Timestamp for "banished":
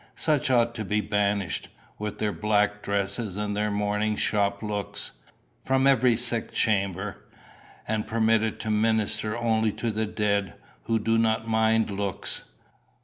0.99-1.67